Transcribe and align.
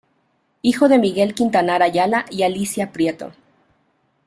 Hijo 0.63 0.89
de 0.89 0.97
Miguel 0.97 1.35
Quintanar 1.35 1.83
Ayala 1.83 2.25
y 2.31 2.41
Alicia 2.41 2.91
Prieto. 2.91 3.33